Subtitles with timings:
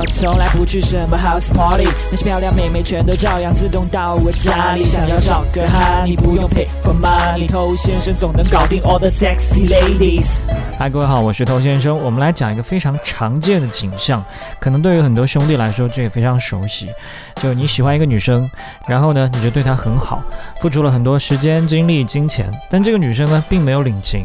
[0.00, 4.82] 我从来不去什么 house party，那些漂亮妹妹全都照样自动到我家里。
[4.82, 10.46] 想要找个哈，你不用 pay for money，偷先生总能搞定 all the sexy ladies。
[10.78, 11.94] 嗨，各位好，我是头先生。
[12.00, 14.24] 我们来讲一个非常常见的景象，
[14.58, 16.88] 可能对于很多兄弟来说，这也非常熟悉。
[17.34, 18.50] 就你喜欢一个女生，
[18.88, 20.22] 然后呢，你就对她很好，
[20.62, 24.24] 付出了很多时间、精力、金钱，但这个女生呢，并没有领情，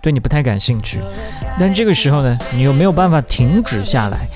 [0.00, 0.98] 对你不太感兴趣。
[1.58, 4.26] 但这个时候呢，你又没有办法停止下来，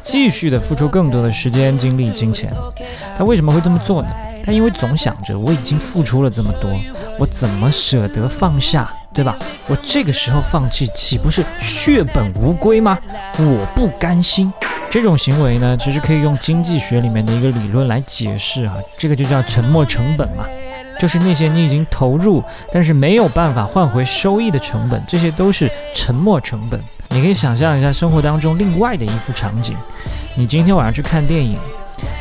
[0.00, 2.52] 继续的付出更多的时间、精力、金钱。
[3.16, 4.08] 他为什么会这么做呢？
[4.44, 6.70] 他因为总想着我已经付出了这么多，
[7.18, 8.90] 我怎么舍得放下？
[9.12, 9.36] 对吧？
[9.66, 12.96] 我这个时候放弃，岂不是血本无归吗？
[13.38, 14.52] 我不甘心。
[14.88, 20.44] 这种行为呢，其实可以用经济学里面的一个理论来解释啊，这个就叫沉没成本嘛，
[20.98, 26.80] 就是那些你已经投入，但是没有办法换回收益的成本，这些都是沉没成本。
[27.12, 29.76] 你可以想象一下生活当中另外的一幅场景，
[30.36, 31.58] 你今天晚上去看电影。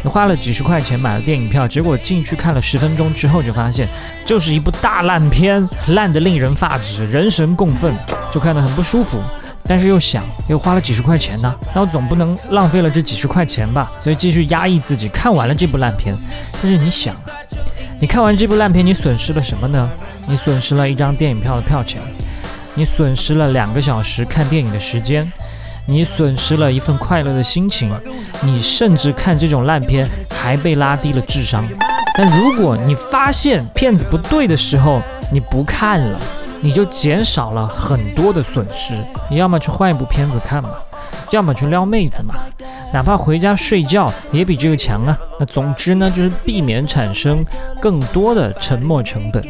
[0.04, 3.88] 你花了几十块钱买了电影票，结果进去看了十分钟之后，就发现
[4.26, 7.94] 就是一部大烂片，烂得令人发指，人神共愤，
[8.34, 9.22] 就看得很不舒服。
[9.64, 13.92] 但是又想，又花了几十块钱呢，那我总不能浪费了这几十块钱吧？
[14.02, 16.18] 所以继续压抑自己，看完了这部烂片。
[16.54, 17.16] 但是你想，
[18.02, 19.90] 你看完这部烂片，你损失了什么呢？
[20.26, 22.02] 你损失了一张电影票的票钱，
[22.80, 25.30] 你损失了两个小时看电影的时间。
[25.86, 27.92] 你损失了一份快乐的心情，
[28.42, 31.68] 你甚至看这种烂片还被拉低了智商。
[32.16, 36.18] 但如果你发现片子不对的时候，你不看了，
[36.62, 38.94] 你就减少了很多的损失。
[39.30, 40.70] 你要么去换一部片子看嘛，
[41.32, 42.36] 要么去撩妹子嘛，
[42.94, 45.18] 哪怕回家睡觉也比这个强啊。
[45.38, 47.44] 那总之呢，就是避免产生
[47.82, 49.44] 更多的沉没成本。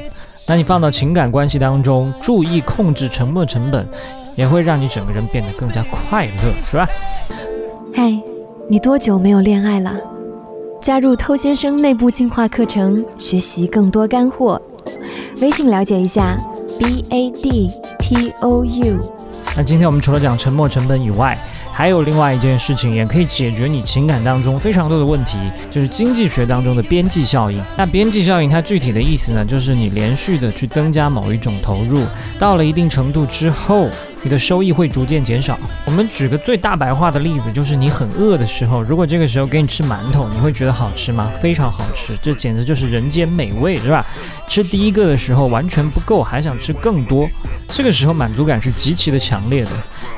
[0.49, 3.87] 那你放到情感关系当中，注意控制沉没成本。
[4.35, 6.87] 也会让你整个人变得更加快乐，是吧？
[7.93, 8.17] 嗨，
[8.69, 9.93] 你多久没有恋爱了？
[10.81, 14.61] 加入偷先生内部进化课程，学习更多干货。
[15.41, 16.37] 微信了解一下
[16.77, 17.69] ，b a d
[17.99, 18.97] t o u。
[19.57, 21.37] 那今天我们除了讲沉没成本以外，
[21.79, 25.37] 还有另外一件事情，也可以解决你情感当中非常多的问题，
[25.71, 27.57] 就是经济学当中的边际效应。
[27.77, 32.03] 那边际效应它具体的意思呢，就是你连续的去增加某一种投入，
[32.37, 33.87] 到了一定程度之后。
[34.23, 35.57] 你的收益会逐渐减少。
[35.85, 41.31] 我们举个最大白话的例子，就是你很饿的时候，如果这个时候给你吃馒头，你会觉得好吃吗？
[41.41, 44.05] 非常好吃，这简直就是人间美味，是吧？
[44.47, 47.29] 吃第一个的时候完全不够，还想吃更多，
[47.69, 49.71] 这个时候满足感是极其的强烈的。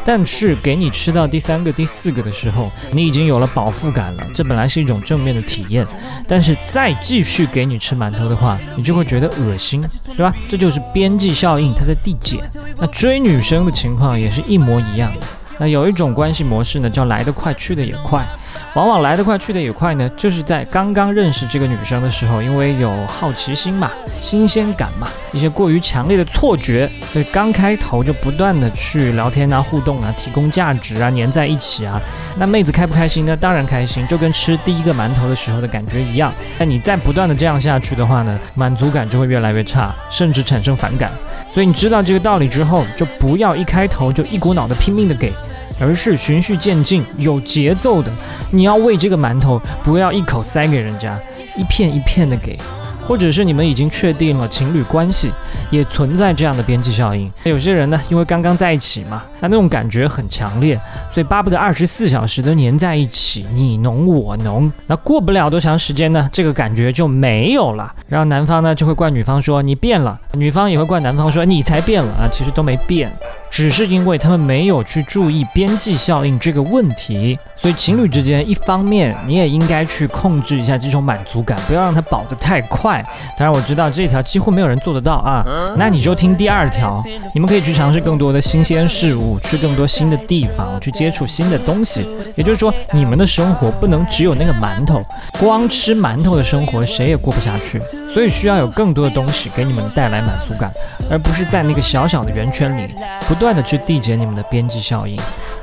[0.03, 5.85] 但是给你吃到第三个、第四个的时候，你已经有了饱腹感了，这本来是一种正面的体验。
[6.28, 9.83] 但是再继续给你吃馒头的话，你就会觉得恶心，
[10.16, 10.33] 是吧？
[10.50, 12.39] 这就是边际效应，它在递减。
[12.79, 15.12] 那追女生的情情况也是一模一样。
[15.59, 18.25] 那有一种关系模式呢，叫来得快去得也快。
[18.73, 32.01] 往往来得快去得也快呢，就是在刚刚认识这个女生的时候，因为有好奇心嘛、新鲜感嘛，一些过于强烈的错觉，所以刚开头就不断的去聊天啊、互动啊、提供价值啊、黏在一起啊。
[32.37, 33.35] 那妹子开不开心呢？
[33.35, 36.33] 当然开心，就跟吃第一个馒头的时候的感觉一样。
[36.57, 41.11] 但你再不断的这样下去的话呢，满足感就会越来越差，甚至产生反感。
[41.53, 45.33] 所以你知道这个道理之后，就不要一开头就一股脑的拼命的给。
[45.81, 48.12] 而是循序渐进、有节奏的。
[48.52, 51.19] 你要喂这个馒头，不要一口塞给人家，
[51.58, 52.58] 一片一片的给。
[53.07, 55.31] 或者是你们已经确定了情侣关系，
[55.69, 57.31] 也存在这样的边际效应。
[57.44, 60.79] 有些人呢，因为刚刚在一起嘛，那那种感觉很强烈，
[61.12, 64.72] 所以巴不得二十四小时都黏在一起，你侬我侬。
[64.88, 67.94] 那过不了多长时间呢，这个感觉就没有了。
[68.07, 73.12] 然后男方呢就会怪女方说你变了，女方也会怪男方说你才变了啊，其实都没变。
[73.50, 82.91] 只是因为他们没有去注意边际效应这个问题，所以情侣之间一方面你也应该去控制一下这种满足感，不要让它饱得太快。
[83.38, 85.46] 当然我知道这条几乎没有人做得到啊，
[85.78, 87.03] 那你就听第二条，
[87.34, 92.07] 你们可以去尝试更多的新鲜事物，去更多新的地方，去接触新的东西。
[92.35, 95.00] 也就是说，你们的生活不能只有那个馒头，
[95.39, 97.80] 光吃馒头的生活谁也过不下去。
[98.12, 100.74] 所以需要有更多的东西给你们带来满足感，
[101.10, 102.94] 而不是在那个小小的圆圈里
[103.27, 105.18] 不断的去递减你们的边际效应。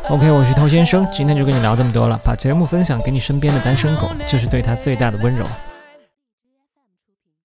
[0.09, 5.45] OK，我是偷先生，今天就跟你聊这么多了，把节目分享给你身边的单身狗，就是对他最大的温柔。